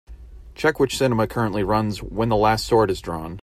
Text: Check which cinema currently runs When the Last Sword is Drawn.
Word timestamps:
Check 0.55 0.79
which 0.79 0.97
cinema 0.97 1.27
currently 1.27 1.63
runs 1.63 2.01
When 2.01 2.29
the 2.29 2.35
Last 2.35 2.65
Sword 2.65 2.89
is 2.89 3.01
Drawn. 3.01 3.39